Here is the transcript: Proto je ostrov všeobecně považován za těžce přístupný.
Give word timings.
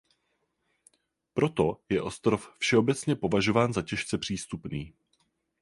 Proto 1.33 1.81
je 1.89 2.01
ostrov 2.01 2.51
všeobecně 2.59 3.15
považován 3.15 3.73
za 3.73 3.81
těžce 3.81 4.17
přístupný. 4.17 4.93